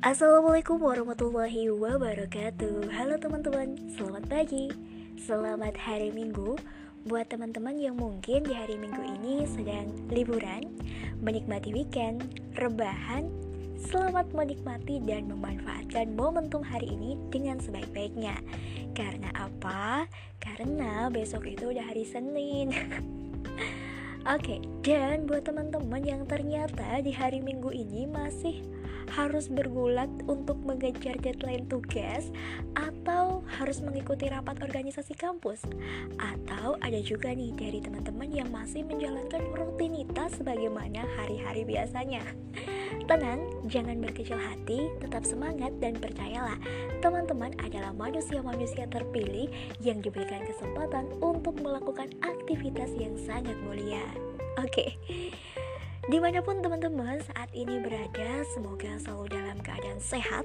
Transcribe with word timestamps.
Assalamualaikum 0.00 0.80
warahmatullahi 0.80 1.68
wabarakatuh. 1.68 2.88
Halo 2.88 3.20
teman-teman, 3.20 3.76
selamat 3.92 4.32
pagi. 4.32 4.72
Selamat 5.20 5.76
hari 5.76 6.08
minggu. 6.08 6.56
Buat 7.04 7.28
teman-teman 7.28 7.76
yang 7.76 8.00
mungkin 8.00 8.48
di 8.48 8.56
hari 8.56 8.80
minggu 8.80 8.96
ini 8.96 9.44
sedang 9.44 9.92
liburan 10.08 10.72
Menikmati 11.20 11.76
weekend, 11.76 12.40
rebahan 12.56 13.28
Selamat 13.76 14.32
menikmati 14.32 15.04
dan 15.04 15.28
memanfaatkan 15.28 16.16
momentum 16.16 16.64
hari 16.64 16.96
ini 16.96 17.20
dengan 17.28 17.60
sebaik-baiknya. 17.60 18.40
Karena 18.96 19.28
apa? 19.36 20.08
Karena 20.40 21.12
besok 21.12 21.44
itu 21.44 21.76
udah 21.76 21.84
hari 21.84 22.08
Senin. 22.08 22.72
Oke, 24.32 24.56
okay, 24.56 24.60
dan 24.80 25.28
buat 25.28 25.44
teman-teman 25.44 26.00
yang 26.00 26.24
ternyata 26.24 27.04
di 27.04 27.12
hari 27.12 27.44
minggu 27.44 27.68
ini 27.68 28.08
masih 28.08 28.79
harus 29.10 29.50
bergulat 29.50 30.08
untuk 30.30 30.56
mengejar 30.62 31.18
deadline 31.18 31.66
tugas 31.66 32.30
atau 32.78 33.42
harus 33.58 33.82
mengikuti 33.82 34.30
rapat 34.30 34.62
organisasi 34.62 35.18
kampus 35.18 35.66
atau 36.22 36.78
ada 36.80 37.00
juga 37.02 37.34
nih 37.34 37.50
dari 37.58 37.82
teman-teman 37.82 38.30
yang 38.30 38.48
masih 38.54 38.86
menjalankan 38.86 39.42
rutinitas 39.52 40.38
sebagaimana 40.38 41.02
hari-hari 41.18 41.66
biasanya 41.66 42.22
Tenang, 43.06 43.46
jangan 43.70 44.02
berkecil 44.02 44.38
hati, 44.38 44.90
tetap 44.98 45.22
semangat 45.22 45.70
dan 45.78 45.94
percayalah 45.94 46.58
Teman-teman 46.98 47.54
adalah 47.62 47.94
manusia-manusia 47.94 48.90
terpilih 48.90 49.46
yang 49.78 50.02
diberikan 50.02 50.42
kesempatan 50.42 51.06
untuk 51.22 51.54
melakukan 51.62 52.10
aktivitas 52.22 52.90
yang 52.98 53.14
sangat 53.14 53.54
mulia 53.62 54.02
Oke, 54.58 54.66
okay. 54.66 54.88
Di 56.10 56.18
mana 56.18 56.42
pun 56.42 56.58
teman-teman 56.58 57.22
saat 57.22 57.54
ini 57.54 57.78
berada, 57.78 58.42
semoga 58.50 58.98
selalu 58.98 59.30
dalam 59.30 59.62
keadaan 59.62 60.02
sehat, 60.02 60.42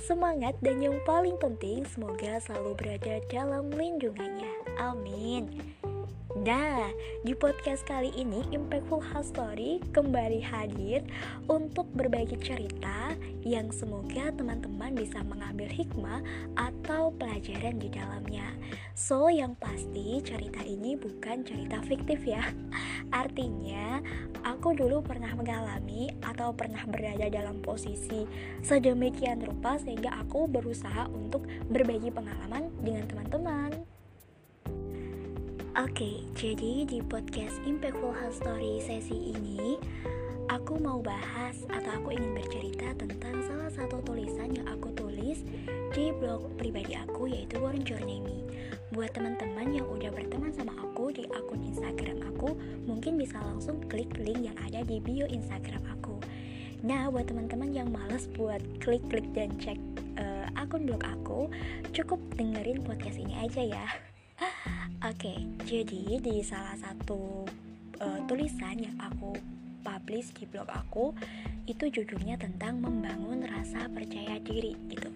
semangat, 0.00 0.56
dan 0.64 0.80
yang 0.80 0.96
paling 1.04 1.36
penting, 1.36 1.84
semoga 1.84 2.40
selalu 2.40 2.72
berada 2.80 3.20
dalam 3.28 3.68
lindungannya. 3.68 4.48
Amin. 4.80 5.52
Nah, 6.32 6.88
di 7.28 7.36
podcast 7.36 7.84
kali 7.84 8.08
ini 8.16 8.40
Impactful 8.56 9.04
House 9.04 9.28
Story 9.36 9.84
kembali 9.92 10.40
hadir 10.40 11.04
untuk 11.44 11.92
berbagi 11.92 12.40
cerita 12.40 13.12
yang 13.44 13.68
semoga 13.68 14.32
teman-teman 14.32 14.96
bisa 14.96 15.20
mengambil 15.28 15.68
hikmah 15.68 16.24
atau 16.56 17.12
pelajaran 17.20 17.76
di 17.76 17.92
dalamnya. 17.92 18.48
So, 18.96 19.28
yang 19.28 19.60
pasti 19.60 20.24
cerita 20.24 20.64
ini 20.64 20.96
bukan 20.96 21.44
cerita 21.44 21.84
fiktif 21.84 22.24
ya. 22.24 22.48
Artinya, 23.12 24.00
aku 24.40 24.72
dulu 24.72 25.04
pernah 25.04 25.30
mengalami 25.36 26.08
atau 26.24 26.56
pernah 26.56 26.80
berada 26.88 27.28
dalam 27.28 27.60
posisi 27.60 28.24
sedemikian 28.64 29.44
rupa 29.44 29.76
sehingga 29.76 30.16
aku 30.16 30.48
berusaha 30.48 31.06
untuk 31.12 31.44
berbagi 31.68 32.08
pengalaman 32.08 32.72
dengan 32.80 33.04
teman-teman. 33.06 33.70
Oke, 35.72 36.24
jadi 36.36 36.84
di 36.84 37.00
podcast 37.00 37.56
Impactful 37.64 38.12
Health 38.12 38.40
Story 38.40 38.80
sesi 38.84 39.32
ini 39.32 39.80
Aku 40.52 40.76
mau 40.76 41.00
bahas 41.00 41.64
atau 41.70 41.96
aku 41.96 42.12
ingin 42.12 42.36
bercerita 42.36 42.92
tentang 42.98 43.40
salah 43.46 43.70
satu 43.72 44.04
tulisan 44.04 44.52
yang 44.52 44.68
aku 44.68 44.92
tulis 44.92 45.46
di 45.96 46.12
blog 46.12 46.44
pribadi 46.60 46.92
aku 46.92 47.24
yaitu 47.24 47.56
Warren 47.56 47.80
Journey 47.80 48.20
Me 48.20 48.42
Buat 48.92 49.16
teman-teman 49.16 49.72
yang 49.72 49.88
udah 49.88 50.12
berteman 50.12 50.52
sama 50.52 50.76
aku 50.76 51.08
di 51.16 51.24
akun 51.32 51.64
Instagram 51.64 52.28
aku 52.28 52.52
Mungkin 52.84 53.16
bisa 53.16 53.40
langsung 53.40 53.80
klik 53.88 54.12
link 54.20 54.52
yang 54.52 54.56
ada 54.60 54.84
di 54.84 55.00
bio 55.00 55.24
Instagram 55.24 55.80
aku 55.96 56.20
Nah, 56.84 57.08
buat 57.08 57.24
teman-teman 57.24 57.72
yang 57.72 57.88
males 57.88 58.28
buat 58.36 58.60
klik-klik 58.84 59.24
dan 59.32 59.56
cek 59.56 59.80
uh, 60.20 60.44
akun 60.60 60.84
blog 60.84 61.00
aku 61.08 61.48
Cukup 61.96 62.20
dengerin 62.36 62.84
podcast 62.84 63.16
ini 63.16 63.32
aja 63.40 63.64
ya 63.64 63.86
Oke, 65.08 65.34
okay, 65.34 65.38
jadi 65.64 66.20
di 66.20 66.44
salah 66.44 66.76
satu 66.76 67.48
uh, 67.96 68.20
tulisan 68.28 68.76
yang 68.76 68.94
aku 69.00 69.34
publish 69.82 70.30
di 70.36 70.44
blog 70.46 70.70
aku 70.70 71.10
itu 71.66 71.90
judulnya 71.90 72.38
tentang 72.38 72.78
membangun 72.78 73.42
rasa 73.46 73.90
percaya 73.90 74.38
diri 74.38 74.74
gitu. 74.86 75.10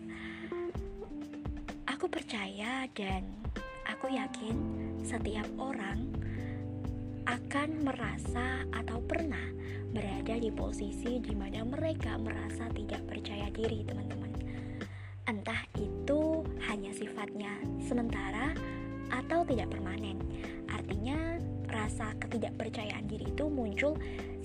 Aku 1.86 2.10
percaya 2.10 2.86
dan 2.94 3.45
aku 3.96 4.12
yakin 4.12 4.56
setiap 5.00 5.48
orang 5.56 6.04
akan 7.24 7.80
merasa 7.80 8.60
atau 8.68 9.00
pernah 9.00 9.48
berada 9.88 10.36
di 10.36 10.52
posisi 10.52 11.16
di 11.16 11.32
mana 11.32 11.64
mereka 11.64 12.20
merasa 12.20 12.68
tidak 12.76 13.00
percaya 13.08 13.48
diri, 13.48 13.88
teman-teman. 13.88 14.36
Entah 15.24 15.64
itu 15.80 16.44
hanya 16.68 16.92
sifatnya 16.92 17.56
sementara 17.80 18.52
atau 19.08 19.48
tidak 19.48 19.72
permanen. 19.72 20.20
Artinya, 20.68 21.40
rasa 21.64 22.12
ketidakpercayaan 22.20 23.08
diri 23.08 23.32
itu 23.32 23.48
muncul 23.48 23.96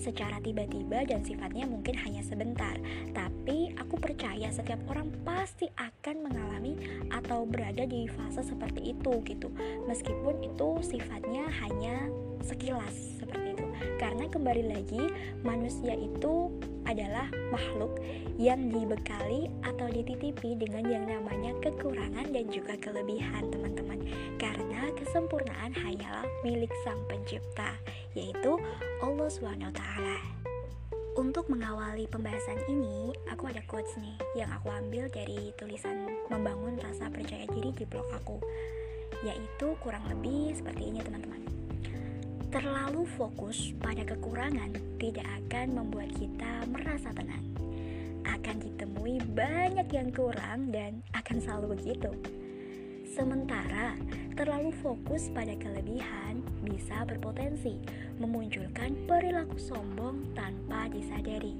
secara 0.02 0.42
tiba-tiba 0.42 1.06
dan 1.06 1.22
sifatnya 1.22 1.70
mungkin 1.70 1.94
hanya 2.02 2.26
sebentar. 2.26 2.74
Tapi 3.14 3.78
aku 3.78 3.94
percaya 4.02 4.50
setiap 4.50 4.82
orang 4.90 5.14
pasti 5.22 5.70
akan 5.78 6.26
mengalami 6.26 6.74
atau 7.14 7.46
berada 7.46 7.86
di 7.86 8.10
fase 8.10 8.42
seperti 8.42 8.90
itu 8.98 9.22
gitu. 9.22 9.54
Meskipun 9.86 10.42
itu 10.42 10.82
sifatnya 10.82 11.46
hanya 11.62 12.10
sekilas 12.42 13.22
seperti 13.22 13.54
itu. 13.54 13.66
Karena 14.02 14.26
kembali 14.26 14.64
lagi 14.74 15.02
manusia 15.46 15.94
itu 15.94 16.50
adalah 16.82 17.30
makhluk 17.54 18.02
yang 18.42 18.66
dibekali 18.74 19.46
atau 19.62 19.86
dititipi 19.86 20.58
dengan 20.58 20.82
yang 20.90 21.04
namanya 21.06 21.54
kekurangan 21.62 22.26
dan 22.34 22.50
juga 22.50 22.74
kelebihan 22.82 23.46
teman-teman 23.54 24.02
karena 24.42 24.90
kesempurnaan 24.98 25.70
hanyalah 25.78 26.26
milik 26.42 26.72
sang 26.82 26.98
pencipta 27.06 27.78
yaitu 28.12 28.56
Allah 29.00 29.28
SWT 29.28 29.82
untuk 31.12 31.44
mengawali 31.52 32.08
pembahasan 32.08 32.56
ini, 32.72 33.12
aku 33.28 33.44
ada 33.52 33.60
quotes 33.68 33.92
nih 34.00 34.16
yang 34.32 34.48
aku 34.48 34.72
ambil 34.72 35.12
dari 35.12 35.52
tulisan 35.60 36.08
membangun 36.32 36.80
rasa 36.80 37.12
percaya 37.12 37.44
diri 37.52 37.68
di 37.76 37.84
blog 37.84 38.08
aku 38.16 38.40
yaitu 39.20 39.76
kurang 39.84 40.08
lebih 40.08 40.56
seperti 40.56 40.88
ini 40.88 41.04
teman-teman 41.04 41.42
Terlalu 42.52 43.08
fokus 43.16 43.72
pada 43.80 44.04
kekurangan 44.04 44.76
tidak 45.00 45.24
akan 45.24 45.72
membuat 45.72 46.12
kita 46.12 46.68
merasa 46.68 47.08
tenang. 47.16 47.48
Akan 48.28 48.60
ditemui 48.60 49.24
banyak 49.32 49.88
yang 49.88 50.12
kurang 50.12 50.68
dan 50.68 51.00
akan 51.16 51.40
selalu 51.40 51.80
begitu. 51.80 52.12
Sementara 53.12 53.92
terlalu 54.40 54.72
fokus 54.80 55.28
pada 55.36 55.52
kelebihan 55.60 56.40
bisa 56.64 57.04
berpotensi 57.04 57.76
memunculkan 58.16 58.96
perilaku 59.04 59.60
sombong 59.60 60.32
tanpa 60.32 60.88
disadari. 60.88 61.52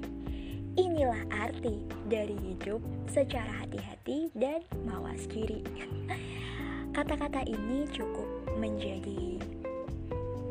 Inilah 0.73 1.29
arti 1.29 1.85
dari 2.09 2.33
hidup 2.41 2.81
secara 3.05 3.61
hati-hati 3.61 4.33
dan 4.33 4.65
mawas 4.81 5.29
diri. 5.29 5.61
Kata-kata 6.97 7.45
ini 7.45 7.85
cukup 7.93 8.57
menjadi 8.57 9.37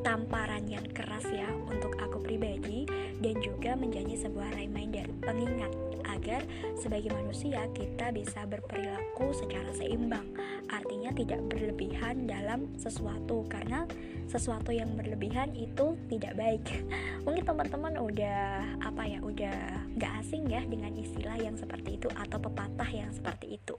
tamparan 0.06 0.70
yang 0.70 0.86
keras 0.94 1.26
ya 1.34 1.50
untuk 1.66 1.98
aku 1.98 2.22
pribadi 2.22 2.86
dan 3.18 3.42
juga 3.42 3.74
menjadi 3.74 4.22
sebuah 4.22 4.54
reminder 4.54 5.10
pengingat 5.18 5.74
agar 6.12 6.44
sebagai 6.76 7.10
manusia 7.12 7.64
kita 7.72 8.12
bisa 8.12 8.44
berperilaku 8.44 9.32
secara 9.32 9.72
seimbang. 9.72 10.24
Artinya 10.68 11.10
tidak 11.16 11.40
berlebihan 11.48 12.28
dalam 12.28 12.68
sesuatu 12.76 13.44
karena 13.48 13.88
sesuatu 14.28 14.72
yang 14.72 14.92
berlebihan 14.96 15.52
itu 15.56 15.96
tidak 16.08 16.36
baik. 16.36 16.64
Mungkin 17.24 17.44
teman-teman 17.44 17.94
udah 18.00 18.64
apa 18.80 19.02
ya 19.08 19.18
udah 19.20 19.56
gak 19.96 20.12
asing 20.24 20.48
ya 20.48 20.64
dengan 20.64 20.92
istilah 20.96 21.36
yang 21.36 21.56
seperti 21.56 22.00
itu 22.00 22.08
atau 22.12 22.38
pepatah 22.40 22.88
yang 22.88 23.10
seperti 23.12 23.60
itu. 23.60 23.76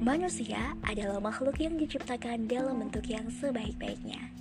Manusia 0.00 0.72
adalah 0.88 1.20
makhluk 1.20 1.60
yang 1.60 1.76
diciptakan 1.76 2.48
dalam 2.48 2.80
bentuk 2.80 3.04
yang 3.04 3.28
sebaik-baiknya. 3.28 4.32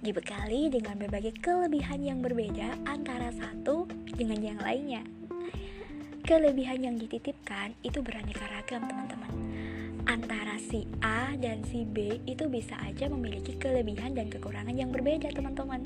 Dibekali 0.00 0.70
dengan 0.70 0.96
berbagai 0.96 1.34
kelebihan 1.42 2.00
yang 2.00 2.22
berbeda 2.22 2.78
antara 2.86 3.34
satu 3.34 3.90
dengan 4.14 4.38
yang 4.38 4.58
lainnya. 4.62 5.19
Kelebihan 6.20 6.84
yang 6.84 6.96
dititipkan 7.00 7.74
itu 7.80 8.04
beraneka 8.04 8.44
ragam, 8.48 8.84
teman-teman. 8.86 9.32
Antara 10.08 10.56
si 10.60 10.88
A 11.04 11.32
dan 11.36 11.64
si 11.66 11.84
B 11.84 12.20
itu 12.24 12.48
bisa 12.48 12.76
aja 12.80 13.08
memiliki 13.08 13.56
kelebihan 13.56 14.16
dan 14.16 14.28
kekurangan 14.28 14.72
yang 14.72 14.92
berbeda, 14.92 15.32
teman-teman. 15.32 15.84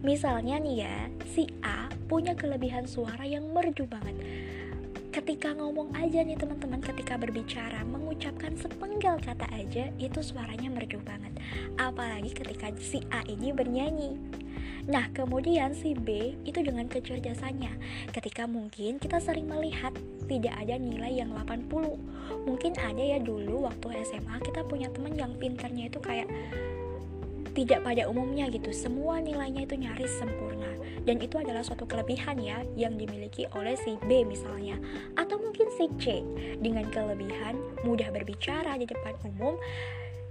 Misalnya 0.00 0.60
nih 0.60 0.88
ya, 0.88 0.96
si 1.28 1.48
A 1.64 1.88
punya 2.08 2.32
kelebihan 2.32 2.88
suara 2.88 3.28
yang 3.28 3.48
merdu 3.52 3.84
banget 3.84 4.16
ketika 5.08 5.50
ngomong 5.56 5.96
aja 5.98 6.22
nih 6.22 6.38
teman-teman 6.38 6.78
ketika 6.78 7.18
berbicara 7.18 7.82
mengucapkan 7.82 8.54
sepenggal 8.54 9.18
kata 9.18 9.50
aja 9.50 9.90
itu 9.98 10.20
suaranya 10.22 10.70
merdu 10.70 11.02
banget 11.02 11.34
apalagi 11.74 12.30
ketika 12.30 12.70
si 12.78 13.02
A 13.10 13.26
ini 13.26 13.50
bernyanyi 13.50 14.14
Nah, 14.88 15.12
kemudian 15.12 15.76
si 15.76 15.92
B 15.92 16.32
itu 16.48 16.64
dengan 16.64 16.88
kecerdasannya. 16.88 17.76
Ketika 18.08 18.48
mungkin 18.48 18.96
kita 18.96 19.20
sering 19.20 19.44
melihat 19.44 19.92
tidak 20.24 20.56
ada 20.56 20.80
nilai 20.80 21.12
yang 21.12 21.32
80 21.36 21.68
mungkin 22.48 22.72
ada 22.76 23.00
ya 23.00 23.20
dulu 23.20 23.68
waktu 23.68 24.04
SMA 24.04 24.40
kita 24.40 24.64
punya 24.64 24.88
teman 24.92 25.16
yang 25.16 25.32
pintarnya 25.36 25.92
itu 25.92 26.00
kayak 26.00 26.28
tidak 27.52 27.82
pada 27.82 28.06
umumnya 28.06 28.46
gitu. 28.48 28.70
Semua 28.70 29.18
nilainya 29.18 29.66
itu 29.66 29.74
nyaris 29.74 30.14
sempurna. 30.14 30.72
Dan 31.02 31.18
itu 31.18 31.42
adalah 31.42 31.66
suatu 31.66 31.90
kelebihan 31.90 32.38
ya 32.38 32.62
yang 32.78 32.94
dimiliki 32.94 33.50
oleh 33.50 33.74
si 33.74 33.98
B 34.06 34.22
misalnya. 34.22 34.78
Atau 35.18 35.42
mungkin 35.42 35.66
si 35.74 35.90
C. 35.98 36.22
Dengan 36.62 36.86
kelebihan 36.88 37.58
mudah 37.82 38.14
berbicara 38.14 38.78
di 38.78 38.86
depan 38.86 39.18
umum 39.26 39.58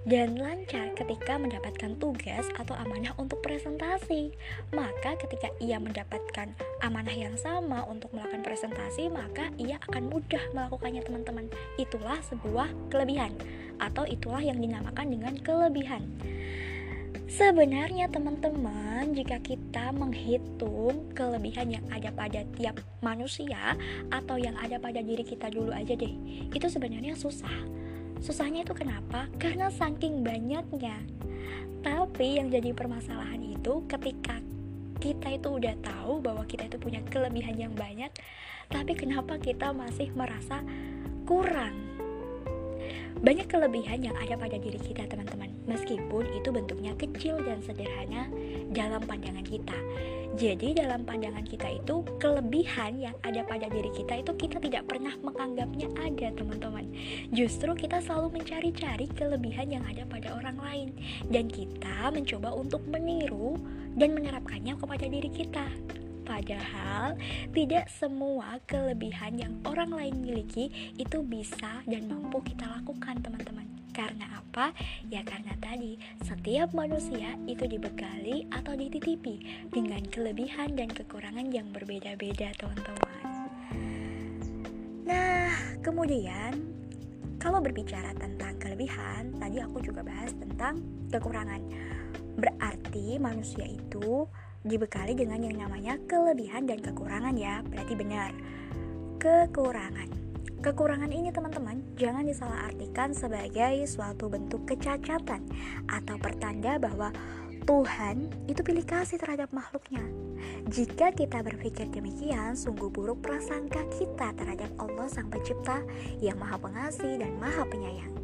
dan 0.08 0.40
lancar 0.40 0.96
ketika 0.96 1.36
mendapatkan 1.36 2.00
tugas 2.00 2.48
atau 2.56 2.72
amanah 2.80 3.12
untuk 3.20 3.44
presentasi. 3.44 4.32
Maka 4.72 5.20
ketika 5.20 5.52
ia 5.60 5.76
mendapatkan 5.84 6.56
amanah 6.80 7.12
yang 7.12 7.36
sama 7.36 7.84
untuk 7.92 8.16
melakukan 8.16 8.42
presentasi, 8.42 9.12
maka 9.12 9.52
ia 9.60 9.76
akan 9.92 10.08
mudah 10.08 10.42
melakukannya 10.56 11.04
teman-teman. 11.04 11.52
Itulah 11.76 12.24
sebuah 12.24 12.72
kelebihan 12.88 13.36
atau 13.84 14.08
itulah 14.08 14.40
yang 14.40 14.64
dinamakan 14.64 15.12
dengan 15.12 15.36
kelebihan. 15.44 16.08
Sebenarnya 17.28 18.08
teman-teman, 18.08 19.12
jika 19.12 19.44
kita 19.44 19.92
menghitung 19.92 21.12
kelebihan 21.12 21.68
yang 21.68 21.84
ada 21.92 22.08
pada 22.16 22.48
tiap 22.56 22.80
manusia 23.04 23.76
atau 24.08 24.40
yang 24.40 24.56
ada 24.56 24.80
pada 24.80 25.04
diri 25.04 25.28
kita 25.28 25.52
dulu 25.52 25.76
aja 25.76 25.92
deh, 25.92 26.16
itu 26.56 26.68
sebenarnya 26.72 27.20
susah. 27.20 27.52
Susahnya 28.20 28.66
itu 28.66 28.74
kenapa? 28.76 29.30
Karena 29.38 29.72
saking 29.72 30.26
banyaknya. 30.26 30.98
Tapi 31.86 32.42
yang 32.42 32.52
jadi 32.52 32.76
permasalahan 32.76 33.40
itu 33.40 33.86
ketika 33.88 34.42
kita 34.98 35.38
itu 35.38 35.62
udah 35.62 35.78
tahu 35.80 36.20
bahwa 36.20 36.44
kita 36.44 36.66
itu 36.68 36.78
punya 36.82 37.00
kelebihan 37.08 37.56
yang 37.56 37.74
banyak, 37.78 38.10
tapi 38.68 38.98
kenapa 38.98 39.38
kita 39.40 39.72
masih 39.72 40.12
merasa 40.18 40.60
kurang? 41.24 41.87
Banyak 43.18 43.50
kelebihan 43.50 44.06
yang 44.06 44.16
ada 44.18 44.38
pada 44.38 44.62
diri 44.62 44.78
kita, 44.78 45.10
teman-teman, 45.10 45.50
meskipun 45.66 46.30
itu 46.38 46.54
bentuknya 46.54 46.94
kecil 46.94 47.42
dan 47.42 47.58
sederhana 47.66 48.30
dalam 48.70 49.02
pandangan 49.02 49.42
kita. 49.42 49.74
Jadi, 50.38 50.78
dalam 50.78 51.02
pandangan 51.02 51.42
kita 51.42 51.82
itu, 51.82 52.06
kelebihan 52.22 53.02
yang 53.02 53.16
ada 53.26 53.42
pada 53.42 53.66
diri 53.74 53.90
kita 53.90 54.22
itu 54.22 54.32
kita 54.38 54.62
tidak 54.62 54.86
pernah 54.86 55.18
menganggapnya 55.26 55.90
ada, 55.98 56.30
teman-teman. 56.38 56.86
Justru 57.34 57.74
kita 57.74 58.06
selalu 58.06 58.38
mencari-cari 58.38 59.10
kelebihan 59.18 59.74
yang 59.74 59.84
ada 59.90 60.06
pada 60.06 60.38
orang 60.38 60.58
lain, 60.62 60.88
dan 61.34 61.50
kita 61.50 62.14
mencoba 62.14 62.54
untuk 62.54 62.86
meniru 62.86 63.58
dan 63.98 64.14
menerapkannya 64.14 64.78
kepada 64.78 65.06
diri 65.10 65.30
kita. 65.34 65.66
Padahal 66.28 67.16
tidak 67.56 67.88
semua 67.88 68.60
kelebihan 68.68 69.40
yang 69.40 69.54
orang 69.64 69.96
lain 69.96 70.20
miliki 70.20 70.68
itu 71.00 71.24
bisa 71.24 71.80
dan 71.88 72.12
mampu 72.12 72.44
kita 72.44 72.68
lakukan 72.68 73.24
teman-teman. 73.24 73.64
Karena 73.96 74.44
apa? 74.44 74.76
Ya 75.08 75.24
karena 75.24 75.56
tadi 75.64 75.96
setiap 76.22 76.76
manusia 76.76 77.40
itu 77.48 77.64
dibekali 77.64 78.46
atau 78.52 78.76
dititipi 78.76 79.40
dengan 79.72 80.04
kelebihan 80.12 80.76
dan 80.76 80.92
kekurangan 80.92 81.48
yang 81.50 81.72
berbeda-beda 81.72 82.52
teman-teman. 82.60 83.26
Nah 85.08 85.50
kemudian 85.80 86.54
kalau 87.40 87.64
berbicara 87.64 88.12
tentang 88.20 88.60
kelebihan 88.60 89.18
Tadi 89.48 89.64
aku 89.64 89.80
juga 89.80 90.04
bahas 90.04 90.36
tentang 90.36 90.84
kekurangan. 91.08 91.64
Berarti 92.36 93.16
manusia 93.16 93.64
itu 93.64 94.28
dibekali 94.66 95.14
dengan 95.14 95.44
yang 95.44 95.58
namanya 95.58 96.00
kelebihan 96.10 96.66
dan 96.66 96.82
kekurangan 96.82 97.36
ya. 97.38 97.62
Berarti 97.66 97.94
benar. 97.94 98.32
Kekurangan. 99.18 100.10
Kekurangan 100.58 101.14
ini 101.14 101.30
teman-teman 101.30 101.86
jangan 101.96 102.26
disalahartikan 102.26 103.14
sebagai 103.14 103.86
suatu 103.86 104.26
bentuk 104.26 104.66
kecacatan 104.66 105.46
atau 105.86 106.16
pertanda 106.18 106.82
bahwa 106.82 107.14
Tuhan 107.68 108.32
itu 108.48 108.64
pilih 108.64 108.88
kasih 108.88 109.20
terhadap 109.20 109.52
makhluknya. 109.52 110.00
Jika 110.72 111.12
kita 111.12 111.44
berpikir 111.44 111.92
demikian, 111.92 112.56
sungguh 112.56 112.88
buruk 112.88 113.20
prasangka 113.20 113.84
kita 113.92 114.32
terhadap 114.40 114.72
Allah 114.80 115.12
Sang 115.12 115.28
Pencipta 115.28 115.84
yang 116.24 116.40
Maha 116.40 116.56
Pengasih 116.64 117.20
dan 117.20 117.36
Maha 117.36 117.68
Penyayang. 117.68 118.16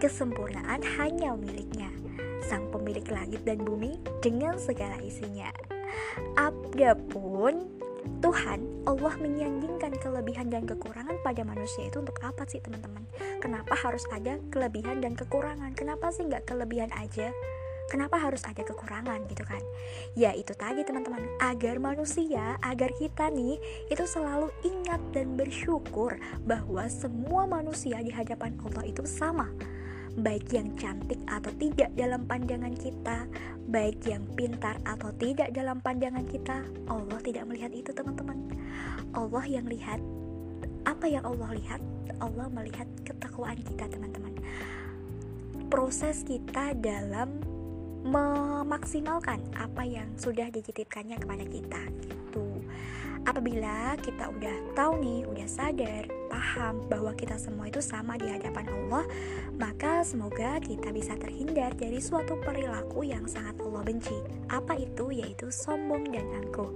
Kesempurnaan 0.00 0.80
hanya 0.96 1.36
miliknya, 1.36 1.92
Sang 2.44 2.70
Pemilik 2.70 3.04
langit 3.10 3.42
dan 3.42 3.62
bumi 3.62 3.98
dengan 4.22 4.58
segala 4.60 4.98
isinya. 5.02 5.50
Adapun 6.36 7.78
Tuhan 8.18 8.60
Allah 8.88 9.14
menyandingkan 9.20 9.94
kelebihan 10.00 10.48
dan 10.48 10.64
kekurangan 10.64 11.20
pada 11.22 11.42
manusia 11.44 11.86
itu 11.86 12.02
untuk 12.02 12.18
apa 12.24 12.48
sih 12.48 12.58
teman-teman? 12.58 13.04
Kenapa 13.38 13.76
harus 13.76 14.02
ada 14.10 14.40
kelebihan 14.50 15.04
dan 15.04 15.14
kekurangan? 15.14 15.76
Kenapa 15.76 16.10
sih 16.10 16.26
nggak 16.26 16.48
kelebihan 16.48 16.90
aja? 16.96 17.30
Kenapa 17.88 18.20
harus 18.20 18.44
ada 18.44 18.60
kekurangan 18.60 19.24
gitu 19.32 19.48
kan? 19.48 19.64
Ya 20.12 20.36
itu 20.36 20.52
tadi 20.52 20.84
teman-teman 20.84 21.24
Agar 21.40 21.80
manusia, 21.80 22.60
agar 22.60 22.92
kita 23.00 23.32
nih 23.32 23.56
Itu 23.88 24.04
selalu 24.04 24.52
ingat 24.60 25.00
dan 25.16 25.40
bersyukur 25.40 26.20
Bahwa 26.44 26.84
semua 26.92 27.48
manusia 27.48 27.96
di 28.04 28.12
hadapan 28.12 28.60
Allah 28.60 28.84
itu 28.84 29.08
sama 29.08 29.48
baik 30.18 30.50
yang 30.50 30.74
cantik 30.74 31.18
atau 31.30 31.50
tidak 31.56 31.94
dalam 31.94 32.26
pandangan 32.26 32.74
kita, 32.74 33.30
baik 33.70 34.02
yang 34.02 34.26
pintar 34.34 34.76
atau 34.82 35.14
tidak 35.16 35.54
dalam 35.54 35.78
pandangan 35.78 36.26
kita, 36.26 36.66
Allah 36.90 37.18
tidak 37.22 37.46
melihat 37.46 37.70
itu, 37.70 37.90
teman-teman. 37.94 38.38
Allah 39.14 39.44
yang 39.46 39.66
lihat 39.70 40.02
apa 40.84 41.06
yang 41.06 41.22
Allah 41.22 41.54
lihat, 41.54 41.80
Allah 42.18 42.50
melihat 42.50 42.88
ketakwaan 43.06 43.60
kita, 43.62 43.86
teman-teman. 43.86 44.34
Proses 45.70 46.24
kita 46.26 46.74
dalam 46.74 47.38
memaksimalkan 48.08 49.42
apa 49.54 49.84
yang 49.84 50.08
sudah 50.16 50.48
dititipkannya 50.48 51.20
kepada 51.20 51.44
kita 51.44 51.80
gitu. 52.02 52.46
Apabila 53.28 53.94
kita 54.00 54.32
udah 54.32 54.56
tahu 54.72 54.96
nih, 55.04 55.20
udah 55.28 55.48
sadar 55.50 56.17
paham 56.28 56.86
bahwa 56.86 57.16
kita 57.16 57.34
semua 57.40 57.66
itu 57.72 57.80
sama 57.80 58.14
di 58.20 58.28
hadapan 58.28 58.68
Allah, 58.68 59.04
maka 59.56 60.06
semoga 60.06 60.60
kita 60.60 60.92
bisa 60.94 61.16
terhindar 61.16 61.74
dari 61.74 61.98
suatu 61.98 62.38
perilaku 62.38 63.02
yang 63.08 63.26
sangat 63.26 63.58
Allah 63.64 63.82
benci. 63.82 64.14
Apa 64.52 64.76
itu? 64.76 65.10
Yaitu 65.10 65.50
sombong 65.50 66.12
dan 66.12 66.28
angkuh. 66.38 66.70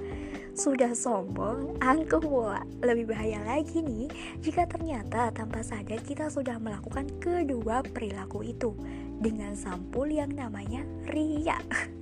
Sudah 0.53 0.97
sombong, 0.97 1.79
angkuh 1.79 2.21
pula. 2.21 2.65
Lebih 2.83 3.13
bahaya 3.15 3.41
lagi 3.47 3.81
nih 3.81 4.11
jika 4.43 4.67
ternyata 4.67 5.33
tanpa 5.33 5.63
sadar 5.63 6.01
kita 6.03 6.29
sudah 6.33 6.59
melakukan 6.59 7.09
kedua 7.23 7.85
perilaku 7.87 8.43
itu 8.45 8.75
dengan 9.23 9.55
sampul 9.55 10.11
yang 10.11 10.35
namanya 10.35 10.83
ria. 11.09 11.57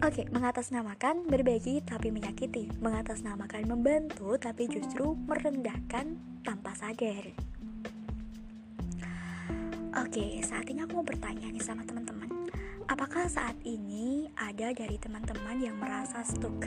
Oke, 0.00 0.24
mengatasnamakan 0.32 1.28
berbagi 1.28 1.84
tapi 1.84 2.08
menyakiti, 2.08 2.72
mengatasnamakan 2.80 3.68
membantu 3.68 4.32
tapi 4.40 4.64
justru 4.64 5.12
merendahkan 5.28 6.16
tanpa 6.40 6.72
sadar. 6.72 7.28
Oke, 10.00 10.40
saat 10.40 10.64
ini 10.72 10.88
aku 10.88 10.96
mau 10.96 11.04
bertanya 11.04 11.52
nih 11.52 11.60
sama 11.60 11.84
teman-teman. 11.84 12.32
Apakah 12.88 13.28
saat 13.28 13.60
ini 13.68 14.24
ada 14.40 14.72
dari 14.72 14.96
teman-teman 14.96 15.60
yang 15.60 15.76
merasa 15.76 16.24
stuck, 16.24 16.64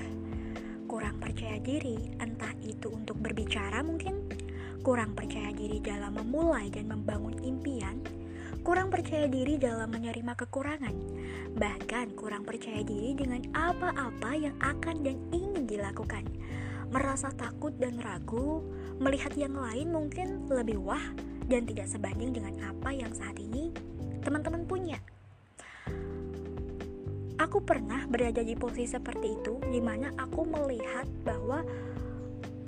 kurang 0.86 1.18
percaya 1.18 1.58
diri, 1.58 2.14
entah 2.22 2.54
itu 2.62 2.94
untuk 2.94 3.18
berbicara 3.18 3.82
mungkin, 3.82 4.30
kurang 4.86 5.18
percaya 5.18 5.50
diri 5.58 5.82
dalam 5.82 6.22
memulai 6.22 6.70
dan 6.70 6.86
membangun 6.86 7.42
impian, 7.42 7.98
kurang 8.64 8.88
percaya 8.88 9.28
diri 9.28 9.60
dalam 9.60 9.92
menerima 9.92 10.40
kekurangan, 10.40 10.96
bahkan 11.60 12.08
kurang 12.16 12.48
percaya 12.48 12.80
diri 12.80 13.12
dengan 13.12 13.44
apa-apa 13.52 14.32
yang 14.40 14.56
akan 14.64 15.04
dan 15.04 15.20
ingin 15.36 15.68
dilakukan, 15.68 16.24
merasa 16.88 17.28
takut 17.36 17.76
dan 17.76 18.00
ragu, 18.00 18.64
melihat 19.04 19.36
yang 19.36 19.52
lain 19.60 19.92
mungkin 19.92 20.48
lebih 20.48 20.80
wah 20.80 21.04
dan 21.52 21.68
tidak 21.68 21.92
sebanding 21.92 22.32
dengan 22.32 22.56
apa 22.72 22.96
yang 22.96 23.12
saat 23.12 23.36
ini 23.36 23.76
teman-teman 24.24 24.64
punya. 24.64 24.98
Aku 27.44 27.60
pernah 27.60 28.08
berada 28.08 28.40
di 28.40 28.56
posisi 28.56 28.96
seperti 28.96 29.44
itu, 29.44 29.60
di 29.68 29.84
mana 29.84 30.16
aku 30.16 30.48
melihat 30.48 31.04
bahwa 31.28 31.68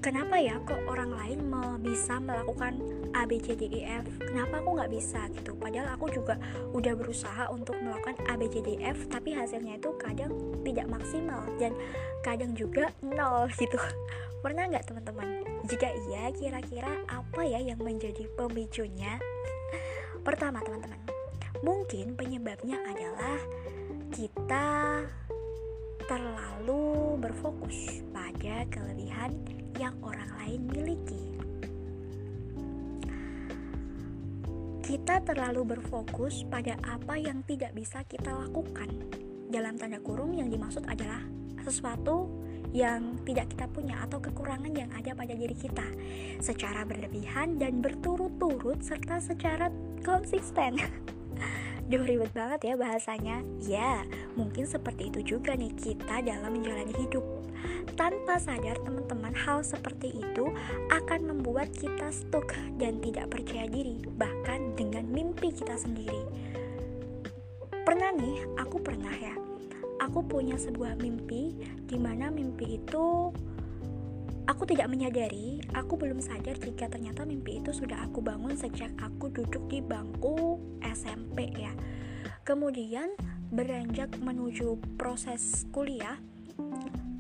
kenapa 0.05 0.37
ya 0.37 0.61
kok 0.61 0.85
orang 0.85 1.17
lain 1.17 1.49
bisa 1.81 2.21
melakukan 2.21 2.77
A 3.17 3.25
B 3.25 3.41
C 3.41 3.57
D 3.57 3.65
E 3.73 3.81
F? 3.89 4.05
Kenapa 4.21 4.61
aku 4.61 4.77
nggak 4.77 4.93
bisa 4.93 5.25
gitu? 5.33 5.57
Padahal 5.57 5.97
aku 5.97 6.13
juga 6.13 6.37
udah 6.77 6.93
berusaha 6.93 7.49
untuk 7.49 7.73
melakukan 7.81 8.13
A 8.29 8.37
B 8.37 8.45
C 8.45 8.61
D 8.61 8.77
E 8.77 8.93
F 8.93 9.09
tapi 9.09 9.33
hasilnya 9.33 9.81
itu 9.81 9.89
kadang 9.97 10.29
tidak 10.61 10.85
maksimal 10.85 11.41
dan 11.57 11.73
kadang 12.21 12.53
juga 12.53 12.93
nol 13.01 13.49
gitu. 13.61 13.81
Pernah 14.45 14.69
nggak 14.69 14.85
teman-teman? 14.93 15.41
Jika 15.65 15.89
iya 16.05 16.29
kira-kira 16.29 17.01
apa 17.09 17.41
ya 17.41 17.57
yang 17.57 17.81
menjadi 17.81 18.29
pemicunya? 18.37 19.17
Pertama 20.21 20.61
teman-teman 20.61 21.01
mungkin 21.65 22.13
penyebabnya 22.13 22.77
adalah 22.85 23.41
kita 24.13 25.01
terlalu 26.05 27.17
berfokus 27.17 28.05
pada 28.13 28.69
kelebihan 28.69 29.33
yang 29.75 29.95
orang 30.03 30.29
lain 30.39 30.61
miliki. 30.71 31.23
Kita 34.85 35.17
terlalu 35.25 35.75
berfokus 35.75 36.45
pada 36.45 36.77
apa 36.85 37.17
yang 37.17 37.41
tidak 37.49 37.73
bisa 37.73 38.05
kita 38.05 38.29
lakukan. 38.29 38.87
Dalam 39.49 39.81
tanda 39.81 39.97
kurung 39.97 40.37
yang 40.37 40.47
dimaksud 40.47 40.85
adalah 40.85 41.25
sesuatu 41.65 42.29
yang 42.75 43.17
tidak 43.25 43.55
kita 43.55 43.65
punya 43.71 43.97
atau 44.05 44.21
kekurangan 44.21 44.69
yang 44.75 44.91
ada 44.93 45.15
pada 45.15 45.33
diri 45.33 45.55
kita 45.57 45.87
secara 46.43 46.83
berlebihan 46.85 47.57
dan 47.57 47.81
berturut-turut 47.81 48.83
serta 48.83 49.17
secara 49.23 49.73
konsisten. 50.05 50.77
Duh 51.85 52.01
ribet 52.01 52.33
banget 52.33 52.73
ya 52.73 52.73
bahasanya. 52.73 53.45
Ya, 53.61 54.01
mungkin 54.33 54.65
seperti 54.65 55.13
itu 55.13 55.37
juga 55.37 55.53
nih 55.53 55.69
kita 55.77 56.25
dalam 56.25 56.57
menjalani 56.57 56.93
hidup. 56.97 57.21
Tanpa 57.93 58.41
sadar 58.41 58.81
teman-teman 58.81 59.37
hal 59.37 59.61
seperti 59.61 60.17
itu 60.17 60.49
akan 60.89 61.29
membuat 61.29 61.69
kita 61.77 62.09
stuck 62.09 62.53
dan 62.77 62.99
tidak 62.99 63.31
percaya 63.31 63.65
diri 63.65 64.03
Bahkan 64.03 64.75
dengan 64.75 65.05
mimpi 65.09 65.53
kita 65.53 65.77
sendiri. 65.77 66.25
Pernah 67.85 68.11
nih, 68.17 68.49
aku 68.57 68.81
pernah 68.81 69.13
ya. 69.13 69.37
Aku 70.03 70.25
punya 70.27 70.59
sebuah 70.59 70.99
mimpi 70.99 71.55
Di 71.87 71.95
mana 71.95 72.27
mimpi 72.27 72.83
itu 72.83 73.31
Aku 74.45 74.61
tidak 74.69 74.93
menyadari, 74.93 75.57
aku 75.73 75.97
belum 75.97 76.21
sadar 76.21 76.53
jika 76.61 76.85
ternyata 76.85 77.25
mimpi 77.25 77.65
itu 77.65 77.73
sudah 77.73 78.05
aku 78.05 78.21
bangun 78.21 78.53
sejak 78.53 78.93
aku 79.01 79.33
duduk 79.33 79.65
di 79.65 79.81
bangku 79.81 80.61
SMP 80.85 81.49
ya. 81.49 81.73
Kemudian 82.45 83.09
beranjak 83.49 84.13
menuju 84.21 84.77
proses 85.01 85.65
kuliah, 85.73 86.21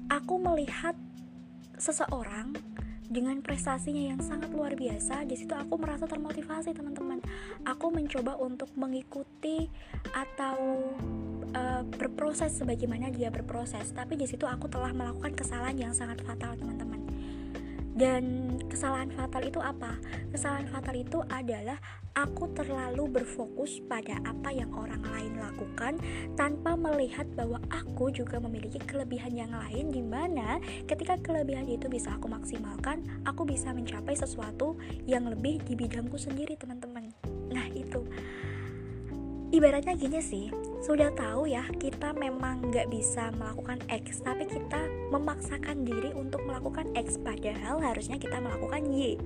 aku 0.05 0.37
melihat 0.37 0.93
seseorang 1.81 2.53
dengan 3.09 3.41
prestasinya 3.41 4.13
yang 4.13 4.21
sangat 4.21 4.53
luar 4.53 4.77
biasa. 4.77 5.25
Di 5.25 5.33
situ 5.33 5.57
aku 5.57 5.81
merasa 5.81 6.05
termotivasi, 6.05 6.77
teman-teman. 6.77 7.25
Aku 7.65 7.89
mencoba 7.89 8.37
untuk 8.37 8.69
mengikuti 8.77 9.65
atau 10.13 10.93
uh, 11.57 11.81
berproses 11.89 12.53
sebagaimana 12.53 13.09
dia 13.09 13.33
berproses, 13.33 13.89
tapi 13.97 14.13
di 14.13 14.29
situ 14.29 14.45
aku 14.45 14.69
telah 14.69 14.93
melakukan 14.93 15.33
kesalahan 15.33 15.89
yang 15.89 15.93
sangat 15.93 16.21
fatal, 16.21 16.53
teman-teman 16.53 16.94
dan 17.95 18.55
kesalahan 18.67 19.07
fatal 19.15 19.41
itu 19.47 19.63
apa? 19.63 19.95
Kesalahan 20.35 20.67
fatal 20.67 20.95
itu 20.99 21.23
adalah 21.31 21.79
aku 22.11 22.51
terlalu 22.51 23.07
berfokus 23.07 23.79
pada 23.87 24.19
apa 24.27 24.51
yang 24.51 24.71
orang 24.75 24.99
lain 25.03 25.39
lakukan 25.39 25.95
tanpa 26.35 26.75
melihat 26.75 27.23
bahwa 27.39 27.59
aku 27.71 28.11
juga 28.11 28.39
memiliki 28.43 28.79
kelebihan 28.83 29.35
yang 29.35 29.51
lain 29.55 29.91
di 29.91 30.03
mana 30.03 30.59
ketika 30.87 31.15
kelebihan 31.23 31.67
itu 31.71 31.87
bisa 31.87 32.11
aku 32.15 32.27
maksimalkan, 32.27 33.03
aku 33.23 33.47
bisa 33.47 33.71
mencapai 33.71 34.15
sesuatu 34.15 34.75
yang 35.07 35.27
lebih 35.31 35.63
di 35.63 35.79
bidangku 35.79 36.19
sendiri, 36.19 36.59
teman-teman. 36.59 37.34
Ibaratnya 39.53 39.93
gini 39.93 40.21
sih 40.21 40.49
sudah 40.85 41.09
tahu 41.13 41.49
ya 41.49 41.65
kita 41.81 42.13
memang 42.13 42.69
nggak 42.69 42.93
bisa 42.93 43.33
melakukan 43.37 43.81
X 43.89 44.21
tapi 44.21 44.45
kita 44.45 44.85
memaksakan 45.09 45.81
diri 45.81 46.13
untuk 46.13 46.45
melakukan 46.45 46.89
X 46.93 47.17
padahal 47.21 47.81
harusnya 47.81 48.21
kita 48.21 48.37
melakukan 48.41 48.85
Y. 48.89 49.17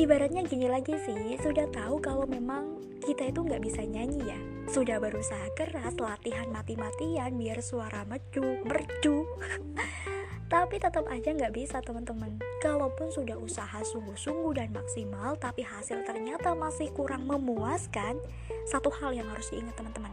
Ibaratnya 0.00 0.44
gini 0.48 0.68
lagi 0.72 0.96
sih 1.04 1.36
sudah 1.40 1.68
tahu 1.68 2.00
kalau 2.00 2.24
memang 2.24 2.80
kita 3.04 3.28
itu 3.28 3.44
nggak 3.44 3.60
bisa 3.64 3.84
nyanyi 3.84 4.32
ya. 4.32 4.38
Sudah 4.70 5.02
berusaha 5.02 5.50
keras 5.58 5.98
latihan 5.98 6.48
mati-matian 6.48 7.36
biar 7.36 7.58
suara 7.60 8.06
merdu 8.08 8.64
merdu 8.64 9.26
tapi 10.50 10.82
tetap 10.82 11.06
aja 11.06 11.30
nggak 11.30 11.54
bisa 11.54 11.78
teman-teman. 11.78 12.34
Kalaupun 12.58 13.14
sudah 13.14 13.38
usaha 13.38 13.78
sungguh-sungguh 13.86 14.58
dan 14.58 14.74
maksimal 14.74 15.38
tapi 15.38 15.62
hasil 15.62 16.02
ternyata 16.02 16.52
masih 16.58 16.90
kurang 16.90 17.24
memuaskan 17.24 18.18
satu 18.66 18.90
hal 18.90 19.14
yang 19.14 19.30
harus 19.30 19.46
diingat 19.54 19.78
teman-teman. 19.78 20.10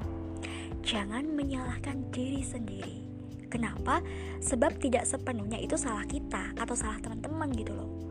Jangan 0.86 1.26
menyalahkan 1.26 2.14
diri 2.14 2.46
sendiri. 2.46 3.04
Kenapa? 3.50 4.00
Sebab 4.40 4.78
tidak 4.78 5.10
sepenuhnya 5.10 5.58
itu 5.58 5.74
salah 5.74 6.06
kita 6.06 6.54
atau 6.54 6.78
salah 6.78 7.02
teman-teman 7.02 7.50
gitu 7.58 7.74
loh 7.74 8.07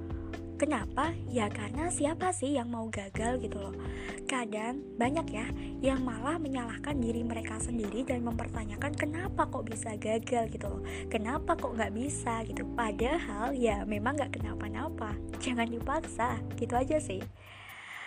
Kenapa? 0.57 1.13
Ya 1.29 1.53
karena 1.53 1.93
siapa 1.93 2.33
sih 2.33 2.57
yang 2.57 2.73
mau 2.73 2.89
gagal 2.89 3.45
gitu 3.45 3.61
loh? 3.61 3.77
Kadang 4.25 4.81
banyak 4.97 5.29
ya 5.29 5.47
yang 5.85 6.01
malah 6.01 6.41
menyalahkan 6.41 6.97
diri 6.97 7.21
mereka 7.21 7.61
sendiri 7.61 8.09
dan 8.09 8.25
mempertanyakan 8.25 8.97
kenapa 8.97 9.45
kok 9.53 9.69
bisa 9.69 9.93
gagal? 10.01 10.49
gitu 10.49 10.65
loh. 10.65 10.81
Kenapa 11.13 11.61
kok 11.61 11.77
nggak 11.77 11.93
bisa? 11.93 12.41
gitu. 12.49 12.65
Padahal 12.73 13.53
ya 13.53 13.85
memang 13.85 14.17
nggak 14.17 14.41
kenapa-napa. 14.41 15.13
Jangan 15.45 15.69
dipaksa. 15.69 16.41
Gitu 16.57 16.73
aja 16.73 16.97
sih 17.05 17.21